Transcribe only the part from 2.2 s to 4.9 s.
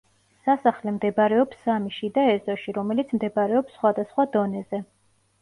ეზოში, რომელიც მდებარეობს სხვადასხვა დონეზე.